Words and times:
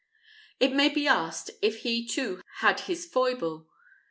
It 0.59 0.73
may 0.73 0.89
be 0.89 1.07
asked, 1.07 1.51
if 1.61 1.81
he 1.81 2.07
too 2.07 2.41
had 2.61 2.79
his 2.79 3.05
foible? 3.05 3.67